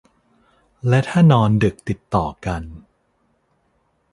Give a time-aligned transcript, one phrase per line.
[0.87, 2.61] และถ้านอนดึกติดต่อกัน